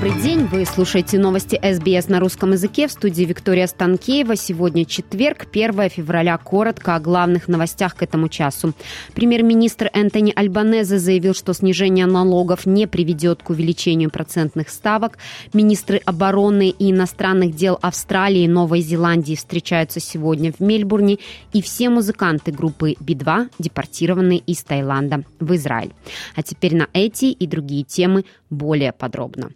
Добрый 0.00 0.22
день, 0.22 0.44
вы 0.44 0.64
слушаете 0.64 1.18
новости 1.18 1.58
СБС 1.60 2.06
на 2.06 2.20
русском 2.20 2.52
языке 2.52 2.86
в 2.86 2.92
студии 2.92 3.24
Виктория 3.24 3.66
Станкеева. 3.66 4.36
Сегодня 4.36 4.84
четверг, 4.84 5.48
1 5.50 5.90
февраля. 5.90 6.38
Коротко 6.38 6.94
о 6.94 7.00
главных 7.00 7.48
новостях 7.48 7.96
к 7.96 8.02
этому 8.04 8.28
часу. 8.28 8.74
Премьер-министр 9.16 9.90
Энтони 9.92 10.32
Альбанезе 10.36 10.98
заявил, 10.98 11.34
что 11.34 11.52
снижение 11.52 12.06
налогов 12.06 12.64
не 12.64 12.86
приведет 12.86 13.42
к 13.42 13.50
увеличению 13.50 14.10
процентных 14.10 14.68
ставок. 14.68 15.18
Министры 15.52 16.00
обороны 16.04 16.68
и 16.68 16.92
иностранных 16.92 17.56
дел 17.56 17.76
Австралии 17.82 18.44
и 18.44 18.48
Новой 18.48 18.82
Зеландии 18.82 19.34
встречаются 19.34 19.98
сегодня 19.98 20.52
в 20.52 20.60
Мельбурне. 20.60 21.18
И 21.52 21.60
все 21.60 21.90
музыканты 21.90 22.52
группы 22.52 22.94
Би-2 23.00 23.50
депортированы 23.58 24.36
из 24.46 24.62
Таиланда 24.62 25.24
в 25.40 25.52
Израиль. 25.56 25.92
А 26.36 26.44
теперь 26.44 26.76
на 26.76 26.86
эти 26.92 27.24
и 27.24 27.48
другие 27.48 27.82
темы 27.82 28.24
более 28.48 28.92
подробно. 28.92 29.50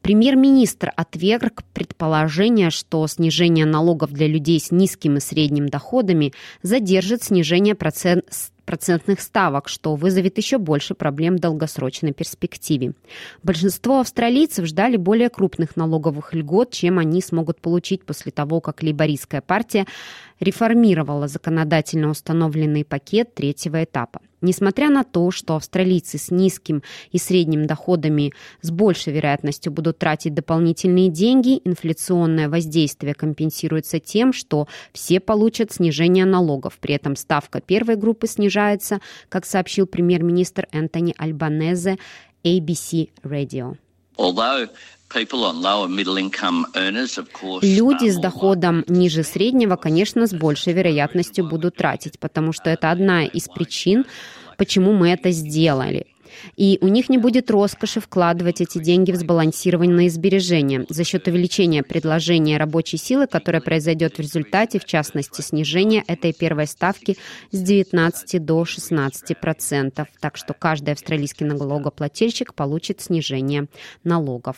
Премьер-министр 0.00 0.92
отверг 0.96 1.62
предположение, 1.72 2.70
что 2.70 3.06
снижение 3.06 3.66
налогов 3.66 4.12
для 4.12 4.26
людей 4.26 4.60
с 4.60 4.70
низким 4.70 5.16
и 5.16 5.20
средним 5.20 5.68
доходами 5.68 6.32
задержит 6.62 7.22
снижение 7.22 7.74
процент 7.74 8.24
процентных 8.64 9.20
ставок, 9.20 9.68
что 9.68 9.96
вызовет 9.96 10.38
еще 10.38 10.58
больше 10.58 10.94
проблем 10.94 11.36
в 11.36 11.40
долгосрочной 11.40 12.12
перспективе. 12.12 12.92
Большинство 13.42 14.00
австралийцев 14.00 14.66
ждали 14.66 14.96
более 14.96 15.28
крупных 15.30 15.76
налоговых 15.76 16.32
льгот, 16.32 16.70
чем 16.70 16.98
они 16.98 17.20
смогут 17.20 17.60
получить 17.60 18.04
после 18.04 18.32
того, 18.32 18.60
как 18.60 18.82
лейбористская 18.82 19.40
партия 19.40 19.86
реформировала 20.42 21.28
законодательно 21.28 22.10
установленный 22.10 22.84
пакет 22.84 23.34
третьего 23.34 23.84
этапа. 23.84 24.20
Несмотря 24.40 24.90
на 24.90 25.04
то, 25.04 25.30
что 25.30 25.54
австралийцы 25.54 26.18
с 26.18 26.32
низким 26.32 26.82
и 27.12 27.18
средним 27.18 27.64
доходами 27.64 28.32
с 28.60 28.72
большей 28.72 29.12
вероятностью 29.12 29.70
будут 29.70 29.98
тратить 29.98 30.34
дополнительные 30.34 31.10
деньги, 31.10 31.60
инфляционное 31.64 32.48
воздействие 32.48 33.14
компенсируется 33.14 34.00
тем, 34.00 34.32
что 34.32 34.66
все 34.92 35.20
получат 35.20 35.72
снижение 35.72 36.24
налогов. 36.24 36.78
При 36.80 36.96
этом 36.96 37.14
ставка 37.14 37.60
первой 37.60 37.94
группы 37.94 38.26
снижается, 38.26 39.00
как 39.28 39.46
сообщил 39.46 39.86
премьер-министр 39.86 40.66
Энтони 40.72 41.14
Альбанезе 41.16 41.98
ABC 42.42 43.10
Radio. 43.22 43.76
Люди 47.62 48.08
с 48.08 48.18
доходом 48.18 48.84
ниже 48.88 49.22
среднего, 49.22 49.76
конечно, 49.76 50.26
с 50.26 50.32
большей 50.32 50.72
вероятностью 50.72 51.48
будут 51.48 51.76
тратить, 51.76 52.18
потому 52.18 52.52
что 52.52 52.70
это 52.70 52.90
одна 52.90 53.24
из 53.24 53.48
причин, 53.48 54.04
почему 54.56 54.92
мы 54.92 55.10
это 55.10 55.30
сделали. 55.30 56.06
И 56.56 56.78
у 56.80 56.88
них 56.88 57.08
не 57.08 57.18
будет 57.18 57.50
роскоши 57.50 58.00
вкладывать 58.00 58.60
эти 58.60 58.78
деньги 58.78 59.12
в 59.12 59.16
сбалансированные 59.16 60.10
сбережения 60.10 60.86
за 60.88 61.04
счет 61.04 61.28
увеличения 61.28 61.82
предложения 61.82 62.56
рабочей 62.56 62.96
силы, 62.96 63.26
которое 63.26 63.60
произойдет 63.60 64.16
в 64.16 64.20
результате, 64.20 64.78
в 64.78 64.84
частности, 64.84 65.40
снижения 65.40 66.04
этой 66.06 66.32
первой 66.32 66.66
ставки 66.66 67.16
с 67.50 67.60
19 67.60 68.44
до 68.44 68.64
16 68.64 69.38
процентов. 69.38 70.08
Так 70.20 70.36
что 70.36 70.54
каждый 70.54 70.94
австралийский 70.94 71.44
налогоплательщик 71.44 72.54
получит 72.54 73.00
снижение 73.00 73.66
налогов. 74.04 74.56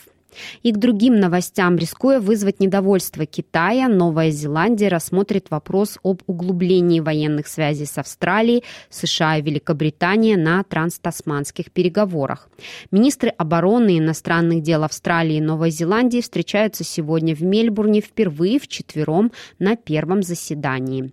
И 0.62 0.72
к 0.72 0.76
другим 0.78 1.18
новостям, 1.20 1.76
рискуя 1.76 2.20
вызвать 2.20 2.60
недовольство 2.60 3.26
Китая, 3.26 3.88
Новая 3.88 4.30
Зеландия 4.30 4.88
рассмотрит 4.88 5.46
вопрос 5.50 5.98
об 6.02 6.22
углублении 6.26 7.00
военных 7.00 7.46
связей 7.46 7.86
с 7.86 7.98
Австралией, 7.98 8.64
США 8.90 9.38
и 9.38 9.42
Великобританией 9.42 10.36
на 10.36 10.62
транстасманских 10.62 11.70
переговорах. 11.70 12.48
Министры 12.90 13.30
обороны 13.30 13.96
и 13.96 13.98
иностранных 13.98 14.62
дел 14.62 14.84
Австралии 14.84 15.36
и 15.36 15.40
Новой 15.40 15.70
Зеландии 15.70 16.20
встречаются 16.20 16.84
сегодня 16.84 17.34
в 17.34 17.42
Мельбурне 17.42 18.00
впервые 18.00 18.58
вчетвером 18.58 19.32
на 19.58 19.76
первом 19.76 20.22
заседании. 20.22 21.12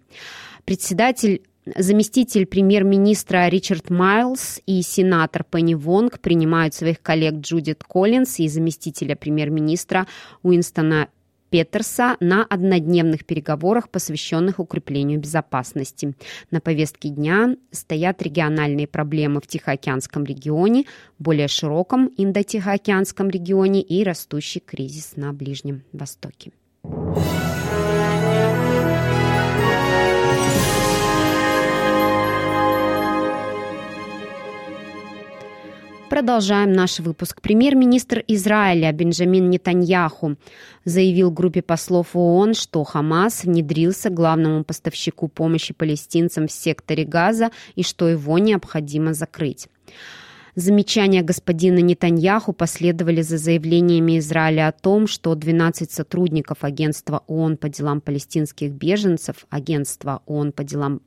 Председатель 0.66 1.42
Заместитель 1.66 2.48
премьер-министра 2.48 3.48
Ричард 3.48 3.92
Майлз 3.92 4.62
и 4.66 4.82
сенатор 4.82 5.44
Пенни 5.44 5.76
Вонг 5.76 6.20
принимают 6.20 6.74
своих 6.74 7.02
коллег 7.02 7.36
Джудит 7.36 7.84
Коллинс 7.84 8.40
и 8.40 8.48
заместителя 8.48 9.16
премьер-министра 9.16 10.08
Уинстона 10.42 11.10
Петерса 11.52 12.16
на 12.20 12.44
однодневных 12.46 13.26
переговорах, 13.26 13.90
посвященных 13.90 14.60
укреплению 14.60 15.20
безопасности. 15.20 16.16
На 16.50 16.62
повестке 16.62 17.10
дня 17.10 17.56
стоят 17.72 18.22
региональные 18.24 18.88
проблемы 18.88 19.40
в 19.42 19.48
Тихоокеанском 19.48 20.24
регионе, 20.24 20.86
более 21.20 21.50
широком 21.50 22.10
Индо-Тихоокеанском 22.18 23.30
регионе 23.30 23.82
и 23.82 24.04
растущий 24.04 24.62
кризис 24.62 25.14
на 25.16 25.32
Ближнем 25.34 25.84
Востоке. 25.92 26.54
Продолжаем 36.12 36.74
наш 36.74 37.00
выпуск. 37.00 37.42
Премьер-министр 37.42 38.22
Израиля 38.28 38.92
Бенджамин 38.92 39.50
Нетаньяху 39.50 40.36
заявил 40.84 41.32
группе 41.32 41.62
послов 41.62 42.18
ООН, 42.18 42.54
что 42.54 42.84
Хамас 42.84 43.46
внедрился 43.46 44.10
главному 44.10 44.66
поставщику 44.66 45.30
помощи 45.30 45.74
палестинцам 45.74 46.50
в 46.50 46.52
секторе 46.52 47.06
Газа 47.06 47.52
и 47.76 47.84
что 47.84 48.10
его 48.10 48.38
необходимо 48.40 49.14
закрыть. 49.14 49.70
Замечания 50.56 51.22
господина 51.22 51.80
Нетаньяху 51.80 52.52
последовали 52.52 53.22
за 53.22 53.38
заявлениями 53.38 54.20
Израиля 54.20 54.68
о 54.68 54.72
том, 54.74 55.08
что 55.08 55.34
12 55.34 55.90
сотрудников 55.90 56.66
Агентства 56.66 57.24
ООН 57.28 57.56
по 57.56 57.70
делам 57.70 58.02
палестинских 58.02 58.72
беженцев, 58.72 59.46
Агентства 59.50 60.22
ООН 60.26 60.52
по 60.52 60.66
делам 60.66 61.02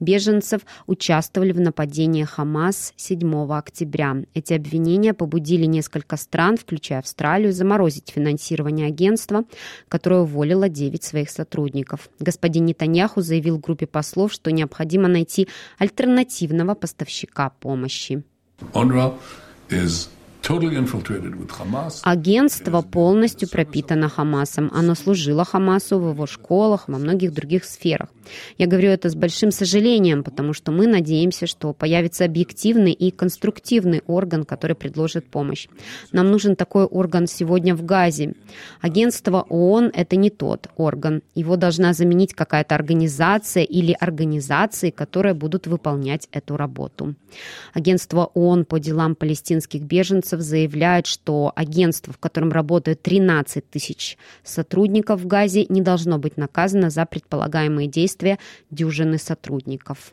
беженцев 0.00 0.62
участвовали 0.86 1.52
в 1.52 1.60
нападении 1.60 2.24
Хамас 2.24 2.92
7 2.96 3.52
октября. 3.52 4.16
Эти 4.34 4.54
обвинения 4.54 5.14
побудили 5.14 5.66
несколько 5.66 6.16
стран, 6.16 6.56
включая 6.56 6.98
Австралию, 6.98 7.52
заморозить 7.52 8.10
финансирование 8.10 8.88
агентства, 8.88 9.44
которое 9.88 10.22
уволило 10.22 10.68
9 10.68 11.04
своих 11.04 11.30
сотрудников. 11.30 12.10
Господин 12.18 12.64
Нетаньяху 12.64 13.20
заявил 13.20 13.58
группе 13.58 13.86
послов, 13.86 14.32
что 14.32 14.50
необходимо 14.50 15.06
найти 15.06 15.46
альтернативного 15.78 16.74
поставщика 16.74 17.50
помощи. 17.60 18.24
UNRWA 18.62 19.18
is 19.70 20.08
Агентство 22.04 22.80
полностью 22.80 23.50
пропитано 23.50 24.08
Хамасом. 24.08 24.70
Оно 24.72 24.94
служило 24.94 25.44
Хамасу 25.44 25.98
в 25.98 26.08
его 26.08 26.26
школах, 26.26 26.88
во 26.88 26.96
многих 26.96 27.34
других 27.34 27.64
сферах. 27.64 28.08
Я 28.56 28.66
говорю 28.66 28.88
это 28.88 29.10
с 29.10 29.14
большим 29.14 29.50
сожалением, 29.50 30.24
потому 30.24 30.54
что 30.54 30.72
мы 30.72 30.86
надеемся, 30.86 31.46
что 31.46 31.74
появится 31.74 32.24
объективный 32.24 32.92
и 32.92 33.10
конструктивный 33.10 34.02
орган, 34.06 34.44
который 34.44 34.74
предложит 34.74 35.26
помощь. 35.26 35.68
Нам 36.12 36.30
нужен 36.30 36.56
такой 36.56 36.84
орган 36.84 37.26
сегодня 37.26 37.74
в 37.74 37.84
Газе. 37.84 38.32
Агентство 38.80 39.44
ООН— 39.50 39.90
это 39.94 40.16
не 40.16 40.30
тот 40.30 40.68
орган. 40.76 41.22
Его 41.34 41.56
должна 41.56 41.92
заменить 41.92 42.32
какая-то 42.32 42.74
организация 42.74 43.64
или 43.64 43.94
организации, 44.00 44.88
которые 44.88 45.34
будут 45.34 45.66
выполнять 45.66 46.26
эту 46.32 46.56
работу. 46.56 47.14
Агентство 47.74 48.30
ООН 48.32 48.64
по 48.64 48.80
делам 48.80 49.14
палестинских 49.14 49.82
беженцев 49.82 50.37
Финансов 50.38 50.42
заявляет, 50.42 51.06
что 51.06 51.52
агентство, 51.56 52.12
в 52.12 52.18
котором 52.18 52.50
работают 52.52 53.02
13 53.02 53.68
тысяч 53.70 54.16
сотрудников 54.44 55.20
в 55.20 55.26
Газе, 55.26 55.66
не 55.68 55.80
должно 55.80 56.18
быть 56.18 56.36
наказано 56.36 56.90
за 56.90 57.06
предполагаемые 57.06 57.88
действия 57.88 58.38
дюжины 58.70 59.18
сотрудников. 59.18 60.12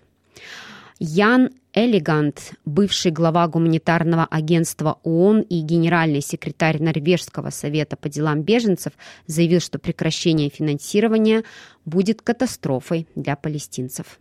Ян 1.00 1.50
Элегант, 1.74 2.54
бывший 2.66 3.12
глава 3.12 3.48
гуманитарного 3.48 4.26
агентства 4.32 4.98
ООН 5.04 5.42
и 5.42 5.62
генеральный 5.62 6.22
секретарь 6.22 6.82
Норвежского 6.82 7.52
совета 7.52 7.98
по 7.98 8.08
делам 8.08 8.44
беженцев, 8.44 8.94
заявил, 9.28 9.60
что 9.60 9.78
прекращение 9.78 10.50
финансирования 10.50 11.44
будет 11.86 12.22
катастрофой 12.22 13.08
для 13.16 13.36
палестинцев. 13.36 14.20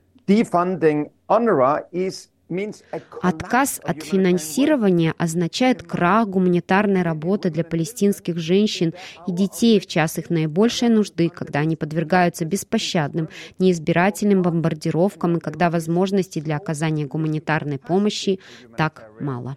Отказ 3.23 3.81
от 3.82 4.02
финансирования 4.02 5.14
означает 5.17 5.82
крах 5.82 6.29
гуманитарной 6.29 7.02
работы 7.02 7.50
для 7.50 7.64
палестинских 7.64 8.38
женщин 8.38 8.93
и 9.26 9.32
детей 9.32 9.81
в 9.81 9.87
час 9.87 10.19
их 10.19 10.31
наибольшей 10.31 10.88
нужды, 10.88 11.31
когда 11.31 11.61
они 11.61 11.76
подвергаются 11.76 12.44
беспощадным, 12.44 13.29
неизбирательным 13.58 14.43
бомбардировкам 14.43 15.38
и 15.38 15.41
когда 15.41 15.70
возможностей 15.70 16.41
для 16.41 16.56
оказания 16.56 17.06
гуманитарной 17.06 17.79
помощи 17.79 18.41
так 18.76 19.11
мало. 19.20 19.56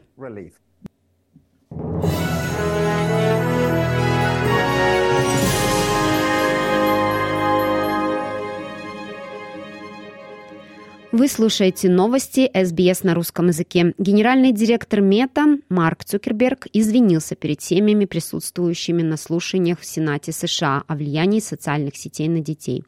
Вы 11.28 11.32
слушаете 11.32 11.90
новости 11.90 12.50
СБС 12.54 13.04
на 13.04 13.14
русском 13.14 13.48
языке. 13.48 13.94
Генеральный 13.98 14.54
директор 14.54 15.02
Мета 15.02 15.58
Марк 15.68 16.06
Цукерберг 16.06 16.68
извинился 16.72 17.36
перед 17.36 17.62
семьями, 17.62 18.06
присутствующими 18.06 19.02
на 19.02 19.18
слушаниях 19.18 19.82
в 19.82 19.86
Сенате 19.86 20.32
США 20.32 20.86
о 20.88 20.96
влиянии 20.96 21.42
социальных 21.42 21.98
сетей 21.98 22.30
на 22.30 22.40
детей. 22.40 22.86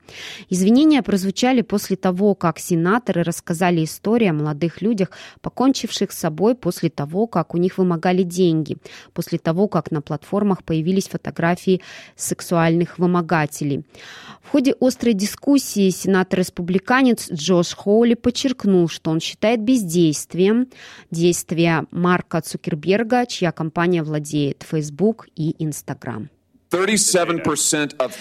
Извинения 0.49 1.01
прозвучали 1.01 1.63
после 1.63 1.97
того, 1.97 2.33
как 2.33 2.59
сенаторы 2.59 3.23
рассказали 3.23 3.83
историю 3.83 4.29
о 4.29 4.35
молодых 4.35 4.81
людях, 4.81 5.11
покончивших 5.41 6.13
с 6.13 6.17
собой 6.17 6.55
после 6.55 6.89
того, 6.89 7.27
как 7.27 7.53
у 7.53 7.57
них 7.57 7.77
вымогали 7.77 8.23
деньги, 8.23 8.77
после 9.13 9.37
того, 9.37 9.67
как 9.67 9.91
на 9.91 10.01
платформах 10.01 10.63
появились 10.63 11.09
фотографии 11.09 11.81
сексуальных 12.15 12.99
вымогателей. 12.99 13.83
В 14.41 14.51
ходе 14.51 14.73
острой 14.79 15.13
дискуссии 15.13 15.89
сенатор-республиканец 15.89 17.31
Джош 17.31 17.75
Хоули 17.75 18.15
подчеркнул, 18.29 18.87
что 18.87 19.09
он 19.09 19.19
считает 19.19 19.61
бездействием 19.61 20.67
действия 21.09 21.87
Марка 21.89 22.41
Цукерберга, 22.41 23.25
чья 23.25 23.51
компания 23.51 24.03
владеет 24.03 24.63
Facebook 24.69 25.27
и 25.35 25.55
Instagram. 25.57 26.29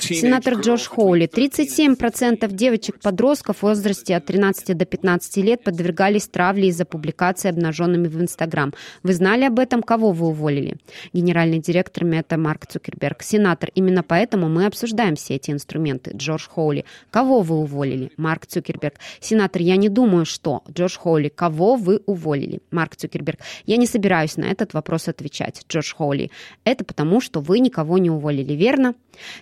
Сенатор 0.00 0.54
Джош 0.54 0.88
Хоули. 0.88 1.28
37% 1.28 2.50
девочек-подростков 2.50 3.58
в 3.58 3.62
возрасте 3.62 4.16
от 4.16 4.24
13 4.24 4.74
до 4.74 4.86
15 4.86 5.36
лет 5.44 5.62
подвергались 5.62 6.28
травле 6.28 6.68
из-за 6.68 6.86
публикации 6.86 7.50
обнаженными 7.50 8.08
в 8.08 8.18
Инстаграм. 8.18 8.72
Вы 9.02 9.12
знали 9.12 9.44
об 9.44 9.58
этом? 9.58 9.82
Кого 9.82 10.12
вы 10.12 10.28
уволили? 10.28 10.78
Генеральный 11.12 11.58
директор 11.58 12.06
Мета 12.06 12.38
Марк 12.38 12.66
Цукерберг. 12.66 13.22
Сенатор. 13.22 13.70
Именно 13.74 14.02
поэтому 14.02 14.48
мы 14.48 14.64
обсуждаем 14.64 15.16
все 15.16 15.34
эти 15.34 15.50
инструменты. 15.50 16.12
Джордж 16.16 16.48
Хоули. 16.48 16.86
Кого 17.10 17.42
вы 17.42 17.56
уволили? 17.56 18.12
Марк 18.16 18.46
Цукерберг. 18.46 18.94
Сенатор, 19.20 19.60
я 19.60 19.76
не 19.76 19.90
думаю, 19.90 20.24
что. 20.24 20.62
Джордж 20.72 20.96
Хоули. 20.98 21.28
Кого 21.28 21.76
вы 21.76 22.00
уволили? 22.06 22.60
Марк 22.70 22.96
Цукерберг. 22.96 23.40
Я 23.66 23.76
не 23.76 23.86
собираюсь 23.86 24.38
на 24.38 24.46
этот 24.46 24.72
вопрос 24.72 25.06
отвечать. 25.06 25.66
Джордж 25.68 25.94
Хоули. 25.94 26.30
Это 26.64 26.86
потому, 26.86 27.20
что 27.20 27.40
вы 27.40 27.58
никого 27.58 27.98
не 27.98 28.08
уволили 28.08 28.37
уволили, 28.38 28.54
верно? 28.54 28.94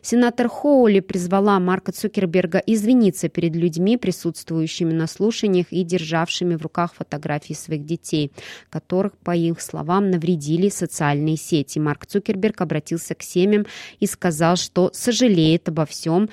Сенатор 0.02 0.48
Хоули 0.48 1.00
призвала 1.00 1.58
Марка 1.60 1.92
Цукерберга 1.92 2.58
извиниться 2.58 3.28
перед 3.28 3.54
людьми, 3.54 3.96
присутствующими 3.96 4.92
на 4.92 5.06
слушаниях 5.06 5.66
и 5.70 5.84
державшими 5.84 6.56
в 6.56 6.62
руках 6.62 6.94
фотографии 6.94 7.54
своих 7.54 7.84
детей, 7.84 8.32
которых, 8.70 9.12
по 9.18 9.34
их 9.34 9.60
словам, 9.60 10.10
навредили 10.10 10.68
социальные 10.68 11.36
сети. 11.36 11.78
Марк 11.78 12.06
Цукерберг 12.06 12.60
обратился 12.60 13.14
к 13.14 13.22
семьям 13.22 13.66
и 14.00 14.06
сказал, 14.06 14.56
что 14.56 14.90
сожалеет 14.92 15.68
обо 15.68 15.84
всем 15.84 16.28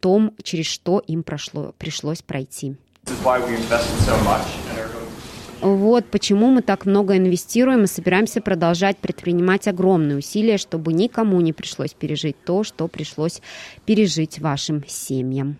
том, 0.00 0.32
через 0.42 0.66
что 0.66 0.98
им 0.98 1.22
прошло, 1.22 1.74
пришлось 1.78 2.22
пройти. 2.22 2.76
Вот 5.60 6.06
почему 6.06 6.50
мы 6.50 6.62
так 6.62 6.86
много 6.86 7.18
инвестируем 7.18 7.84
и 7.84 7.86
собираемся 7.86 8.40
продолжать 8.40 8.96
предпринимать 8.96 9.68
огромные 9.68 10.16
усилия, 10.16 10.56
чтобы 10.56 10.94
никому 10.94 11.40
не 11.42 11.52
пришлось 11.52 11.92
пережить 11.92 12.36
то, 12.44 12.64
что 12.64 12.88
пришлось 12.88 13.42
пережить 13.84 14.38
вашим 14.38 14.84
семьям. 14.86 15.58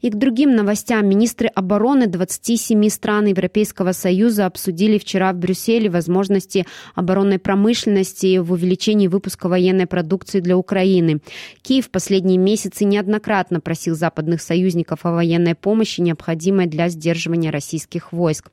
И 0.00 0.10
к 0.10 0.14
другим 0.14 0.54
новостям. 0.54 1.08
Министры 1.08 1.48
обороны 1.48 2.06
27 2.06 2.88
стран 2.88 3.26
Европейского 3.26 3.92
Союза 3.92 4.46
обсудили 4.46 4.98
вчера 4.98 5.32
в 5.32 5.36
Брюсселе 5.36 5.90
возможности 5.90 6.66
оборонной 6.94 7.38
промышленности 7.38 8.38
в 8.38 8.52
увеличении 8.52 9.08
выпуска 9.08 9.48
военной 9.48 9.86
продукции 9.86 10.40
для 10.40 10.56
Украины. 10.56 11.20
Киев 11.62 11.86
в 11.86 11.90
последние 11.90 12.38
месяцы 12.38 12.84
неоднократно 12.84 13.60
просил 13.60 13.94
западных 13.94 14.42
союзников 14.42 15.04
о 15.04 15.12
военной 15.12 15.54
помощи, 15.54 16.00
необходимой 16.00 16.66
для 16.66 16.88
сдерживания 16.88 17.50
российских 17.50 18.12
войск. 18.12 18.50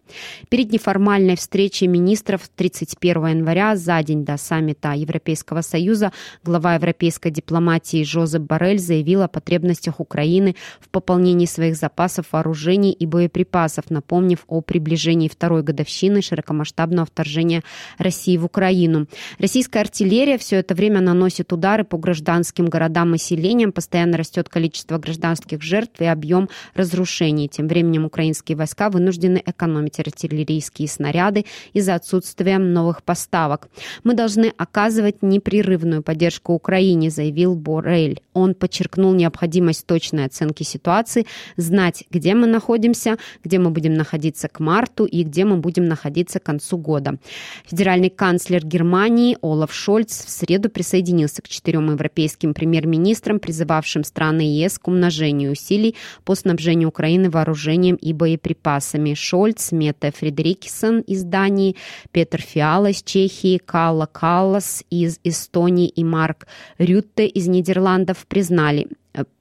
Перед 0.50 0.72
неформальной 0.72 1.36
встречей 1.36 1.88
министров 1.88 2.50
31 2.56 3.28
января, 3.28 3.76
за 3.76 4.02
день 4.04 4.26
до 4.26 4.38
саммита 4.38 4.94
Европейского 4.94 5.62
Союза, 5.62 6.12
глава 6.44 6.76
европейской 6.76 7.32
дипломатии 7.32 8.04
Жозеп 8.04 8.42
Барель 8.42 8.80
заявил 8.80 9.22
о 9.22 9.28
потребностях 9.28 10.00
Украины 10.00 10.56
в 10.80 10.90
пополнении 11.00 11.46
своих 11.46 11.78
запасов 11.78 12.26
вооружений 12.34 12.92
и 12.92 13.06
боеприпасов, 13.06 13.90
напомнив 13.90 14.44
о 14.48 14.60
приближении 14.60 15.30
второй 15.30 15.64
годовщины 15.64 16.22
широкомасштабного 16.22 17.06
вторжения 17.06 17.64
России 17.98 18.36
в 18.36 18.44
Украину. 18.44 19.08
Российская 19.40 19.80
артиллерия 19.80 20.38
все 20.38 20.58
это 20.58 20.76
время 20.76 21.00
наносит 21.00 21.54
удары 21.54 21.86
по 21.86 21.98
гражданским 21.98 22.66
городам 22.66 23.16
и 23.16 23.18
селениям, 23.18 23.72
постоянно 23.72 24.18
растет 24.18 24.50
количество 24.50 24.98
гражданских 24.98 25.62
жертв 25.62 26.02
и 26.02 26.06
объем 26.06 26.50
разрушений. 26.74 27.48
Тем 27.48 27.70
временем 27.70 28.04
украинские 28.04 28.58
войска 28.58 28.90
вынуждены 28.90 29.42
экономить 29.46 30.02
артиллерийские 30.02 30.90
снаряды 30.90 31.46
из-за 31.72 31.96
отсутствия 31.96 32.58
новых 32.58 33.04
поставок. 33.04 33.70
Мы 34.04 34.16
должны 34.16 34.52
оказывать 34.58 35.22
непрерывную 35.22 36.04
поддержку 36.04 36.54
Украине, 36.54 37.10
заявил 37.10 37.56
Борель. 37.56 38.22
Он 38.34 38.54
подчеркнул 38.54 39.14
необходимость 39.14 39.86
точной 39.86 40.26
оценки 40.26 40.64
ситуации 40.64 40.89
ситуации, 40.90 41.26
знать, 41.58 42.04
где 42.10 42.34
мы 42.34 42.48
находимся, 42.48 43.18
где 43.44 43.60
мы 43.60 43.70
будем 43.70 43.94
находиться 43.94 44.48
к 44.48 44.60
марту 44.60 45.06
и 45.06 45.24
где 45.24 45.46
мы 45.46 45.58
будем 45.58 45.86
находиться 45.86 46.40
к 46.40 46.44
концу 46.44 46.78
года. 46.78 47.18
Федеральный 47.66 48.10
канцлер 48.10 48.66
Германии 48.66 49.38
Олаф 49.42 49.74
Шольц 49.74 50.26
в 50.26 50.30
среду 50.30 50.70
присоединился 50.70 51.42
к 51.42 51.48
четырем 51.48 51.92
европейским 51.92 52.54
премьер-министрам, 52.54 53.40
призывавшим 53.40 54.04
страны 54.04 54.42
ЕС 54.42 54.80
к 54.80 54.88
умножению 54.88 55.52
усилий 55.52 55.96
по 56.24 56.36
снабжению 56.36 56.90
Украины 56.90 57.30
вооружением 57.30 57.96
и 57.96 58.14
боеприпасами. 58.14 59.14
Шольц, 59.14 59.72
Мета 59.72 60.12
Фредериксон 60.12 61.02
из 61.02 61.24
Дании, 61.24 61.76
Петр 62.12 62.42
Фиала 62.42 62.90
из 62.90 63.04
Чехии, 63.04 63.58
Калла 63.58 64.08
Каллас 64.12 64.84
из 64.90 65.20
Эстонии 65.24 65.88
и 65.88 66.04
Марк 66.04 66.48
Рютте 66.80 67.28
из 67.28 67.48
Нидерландов 67.48 68.26
признали, 68.28 68.88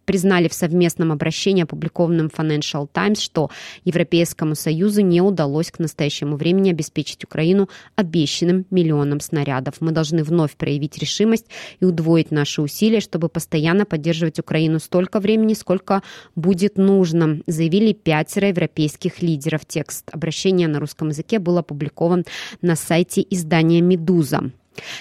признали 0.08 0.48
в 0.48 0.54
совместном 0.54 1.12
обращении, 1.12 1.64
опубликованном 1.64 2.28
Financial 2.28 2.88
Times, 2.90 3.20
что 3.20 3.50
Европейскому 3.84 4.54
Союзу 4.54 5.02
не 5.02 5.20
удалось 5.20 5.70
к 5.70 5.78
настоящему 5.80 6.36
времени 6.36 6.70
обеспечить 6.70 7.24
Украину 7.24 7.68
обещанным 7.94 8.64
миллионом 8.70 9.20
снарядов. 9.20 9.74
Мы 9.80 9.92
должны 9.92 10.24
вновь 10.24 10.56
проявить 10.56 10.96
решимость 10.96 11.44
и 11.80 11.84
удвоить 11.84 12.30
наши 12.30 12.62
усилия, 12.62 13.00
чтобы 13.00 13.28
постоянно 13.28 13.84
поддерживать 13.84 14.38
Украину 14.38 14.78
столько 14.78 15.20
времени, 15.20 15.52
сколько 15.52 16.02
будет 16.34 16.78
нужно, 16.78 17.40
заявили 17.46 17.92
пятеро 17.92 18.48
европейских 18.48 19.20
лидеров. 19.20 19.66
Текст 19.66 20.08
обращения 20.10 20.68
на 20.68 20.80
русском 20.80 21.08
языке 21.08 21.38
был 21.38 21.58
опубликован 21.58 22.24
на 22.62 22.76
сайте 22.76 23.26
издания 23.28 23.82
«Медуза». 23.82 24.52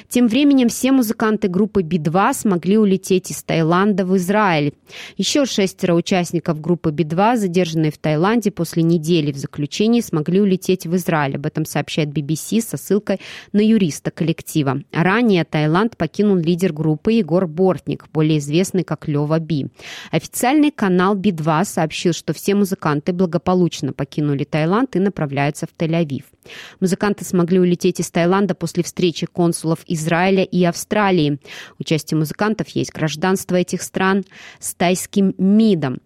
Тем 0.09 0.27
временем 0.27 0.69
все 0.69 0.91
музыканты 0.91 1.47
группы 1.47 1.81
Би-2 1.81 2.33
смогли 2.33 2.77
улететь 2.77 3.31
из 3.31 3.43
Таиланда 3.43 4.05
в 4.05 4.15
Израиль. 4.17 4.73
Еще 5.17 5.45
шестеро 5.45 5.93
участников 5.93 6.61
группы 6.61 6.91
Би-2, 6.91 7.37
задержанные 7.37 7.91
в 7.91 7.97
Таиланде 7.97 8.51
после 8.51 8.83
недели 8.83 9.31
в 9.31 9.37
заключении, 9.37 10.01
смогли 10.01 10.41
улететь 10.41 10.85
в 10.85 10.95
Израиль. 10.95 11.35
Об 11.35 11.45
этом 11.45 11.65
сообщает 11.65 12.09
BBC 12.09 12.61
со 12.61 12.77
ссылкой 12.77 13.19
на 13.51 13.61
юриста 13.61 14.11
коллектива. 14.11 14.81
Ранее 14.91 15.43
Таиланд 15.43 15.97
покинул 15.97 16.37
лидер 16.37 16.73
группы 16.73 17.13
Егор 17.13 17.47
Бортник, 17.47 18.05
более 18.13 18.39
известный 18.39 18.83
как 18.83 19.07
Лева 19.07 19.39
Би. 19.39 19.67
Официальный 20.11 20.71
канал 20.71 21.15
Би-2 21.15 21.65
сообщил, 21.65 22.13
что 22.13 22.33
все 22.33 22.55
музыканты 22.55 23.13
благополучно 23.13 23.93
покинули 23.93 24.43
Таиланд 24.43 24.95
и 24.95 24.99
направляются 24.99 25.67
в 25.67 25.69
Тель-Авив. 25.77 26.23
Музыканты 26.79 27.25
смогли 27.25 27.59
улететь 27.59 27.99
из 27.99 28.09
Таиланда 28.11 28.55
после 28.55 28.83
встречи 28.83 29.25
консулов 29.25 29.79
Израиля 29.87 30.43
и 30.43 30.63
Австралии. 30.63 31.39
У 31.79 31.83
части 31.83 32.15
музыкантов 32.15 32.69
есть 32.69 32.91
гражданство 32.93 33.55
этих 33.55 33.81
стран 33.81 34.25
с 34.59 34.73
тайским 34.73 35.33
МИДом. 35.37 35.99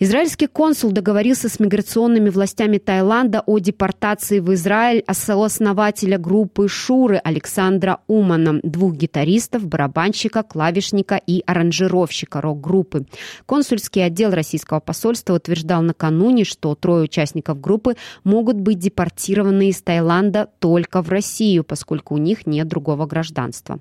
Израильский 0.00 0.46
консул 0.46 0.92
договорился 0.92 1.48
с 1.48 1.58
миграционными 1.58 2.30
властями 2.30 2.78
Таиланда 2.78 3.42
о 3.44 3.58
депортации 3.58 4.38
в 4.38 4.54
Израиль 4.54 5.02
сооснователя 5.10 6.18
группы 6.18 6.68
Шуры 6.68 7.16
Александра 7.16 7.98
Умана, 8.06 8.60
двух 8.62 8.94
гитаристов, 8.94 9.66
барабанщика, 9.66 10.44
клавишника 10.44 11.16
и 11.16 11.42
аранжировщика 11.46 12.40
рок-группы. 12.40 13.06
Консульский 13.44 14.04
отдел 14.04 14.30
российского 14.30 14.78
посольства 14.78 15.34
утверждал 15.34 15.82
накануне, 15.82 16.44
что 16.44 16.76
трое 16.76 17.02
участников 17.02 17.60
группы 17.60 17.96
могут 18.22 18.54
быть 18.54 18.78
депортированы 18.78 19.70
из 19.70 19.82
Таиланда 19.82 20.48
только 20.60 21.02
в 21.02 21.08
Россию, 21.08 21.64
поскольку 21.64 22.14
у 22.14 22.18
них 22.18 22.46
нет 22.46 22.68
другого 22.68 23.06
гражданства. 23.06 23.80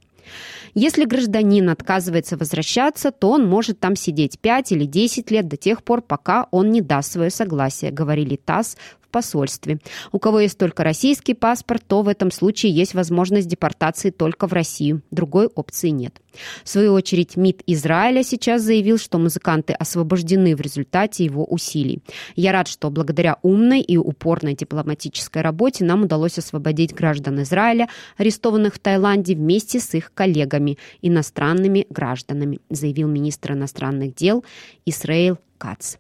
Если 0.74 1.06
гражданин 1.06 1.70
отказывается 1.70 2.38
возвращаться, 2.38 3.12
то 3.12 3.32
он 3.32 3.48
может 3.48 3.80
там 3.80 3.96
сидеть 3.96 4.40
5 4.40 4.72
или 4.74 4.86
10 4.86 5.32
лет 5.32 5.48
до 5.48 5.58
тех 5.58 5.84
пор, 5.84 6.02
пока 6.02 6.48
он 6.52 6.72
не 6.72 6.82
даст 6.82 7.14
свое 7.14 7.30
согласие, 7.30 7.92
говорили 7.92 8.36
ТАСС 8.36 8.78
посольстве. 9.08 9.80
У 10.12 10.20
кого 10.20 10.40
есть 10.40 10.58
только 10.58 10.84
российский 10.84 11.34
паспорт, 11.34 11.84
то 11.88 12.02
в 12.02 12.08
этом 12.08 12.32
случае 12.32 12.72
есть 12.72 12.94
возможность 12.94 13.48
депортации 13.48 14.10
только 14.10 14.48
в 14.48 14.54
Россию. 14.54 15.02
Другой 15.12 15.48
опции 15.48 15.90
нет. 15.90 16.22
В 16.64 16.70
свою 16.70 16.94
очередь 16.94 17.36
МИД 17.36 17.64
Израиля 17.68 18.24
сейчас 18.24 18.62
заявил, 18.62 18.98
что 18.98 19.18
музыканты 19.18 19.74
освобождены 19.74 20.56
в 20.56 20.62
результате 20.62 21.24
его 21.26 21.44
усилий. 21.46 22.02
Я 22.36 22.52
рад, 22.52 22.68
что 22.68 22.90
благодаря 22.90 23.38
умной 23.42 23.82
и 23.82 23.98
упорной 23.98 24.54
дипломатической 24.54 25.42
работе 25.42 25.84
нам 25.84 26.04
удалось 26.04 26.38
освободить 26.38 26.94
граждан 26.94 27.42
Израиля, 27.42 27.90
арестованных 28.18 28.76
в 28.76 28.80
Таиланде 28.80 29.36
вместе 29.36 29.80
с 29.80 29.94
их 29.94 30.14
коллегами, 30.14 30.78
иностранными 31.02 31.88
гражданами, 31.90 32.60
заявил 32.70 33.08
министр 33.08 33.54
иностранных 33.54 34.16
дел 34.16 34.44
Исраил 34.86 35.38
Кац. 35.58 35.96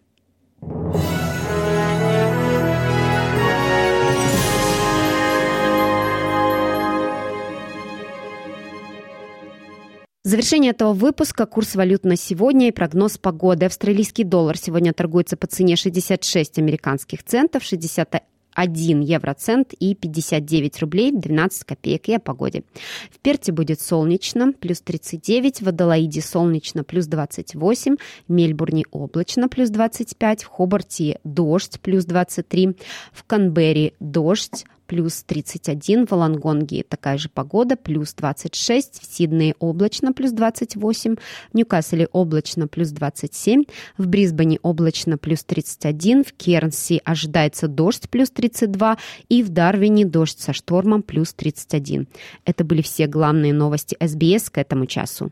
Завершение 10.28 10.72
этого 10.72 10.92
выпуска– 10.92 11.46
курс 11.46 11.76
валют 11.76 12.04
на 12.04 12.18
сегодня 12.18 12.68
и 12.68 12.72
прогноз 12.74 13.18
погоды. 13.18 13.66
Австралийский 13.66 14.26
доллар 14.26 14.58
сегодня 14.58 14.92
торгуется 14.92 15.38
по 15.38 15.48
цене 15.48 15.78
66 15.78 16.60
американских 16.60 17.24
центов, 17.24 17.64
61 17.64 18.28
1 18.54 19.02
евроцент 19.02 19.72
и 19.74 19.96
59 19.96 20.80
рублей 20.80 21.12
12 21.14 21.64
копеек 21.64 22.10
и 22.10 22.16
о 22.16 22.20
погоде. 22.20 22.64
В 23.10 23.20
Перте 23.20 23.54
будет 23.54 23.80
солнечно, 23.80 24.52
плюс 24.52 24.82
39, 24.82 25.62
в 25.62 25.70
Адалаиде 25.70 26.22
солнечно, 26.22 26.84
плюс 26.84 27.06
28, 27.06 27.96
в 28.28 28.32
Мельбурне 28.32 28.84
облачно, 28.92 29.48
плюс 29.48 29.70
25, 29.70 30.44
в 30.44 30.48
Хобарте 30.48 31.20
дождь, 31.24 31.80
плюс 31.80 32.04
23, 32.04 32.76
в 33.14 33.24
Канберре 33.24 33.94
дождь, 34.02 34.66
плюс 34.88 35.24
31, 35.24 36.08
в 36.08 36.12
Лонгонге 36.14 36.84
такая 36.84 37.18
же 37.18 37.30
погода, 37.30 37.76
плюс 37.76 38.14
26, 38.14 39.02
в 39.02 39.06
Сиднее 39.06 39.56
облачно, 39.60 40.14
плюс 40.14 40.32
28, 40.32 41.16
в 41.52 41.56
Ньюкасселе 41.56 42.08
облачно, 42.12 42.68
плюс 42.68 42.90
27, 42.90 43.64
в 43.98 44.08
Брисбене 44.08 44.60
облачно, 44.62 45.18
плюс 45.18 45.44
31, 45.44 46.24
в 46.24 46.34
Кернси 46.34 47.02
ожидается 47.04 47.68
дождь, 47.68 48.10
плюс 48.10 48.32
32, 48.32 48.98
и 49.30 49.44
в 49.44 49.50
Дарвине 49.50 50.06
дождь 50.06 50.40
со 50.40 50.54
штормом, 50.54 51.04
плюс 51.04 51.34
31. 51.34 52.08
Это 52.46 52.64
были 52.64 52.82
все 52.82 53.08
главные 53.08 53.54
новости 53.54 53.98
СБС 54.00 54.50
к 54.50 54.58
этому 54.58 54.86
часу. 54.86 55.32